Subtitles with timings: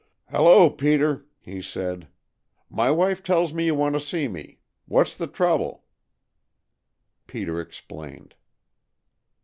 [0.31, 2.07] "Hello, Peter!" he said.
[2.71, 4.57] "My wife tells me you want to see me.
[4.87, 5.83] What's the trouble?"
[7.27, 8.33] Peter explained.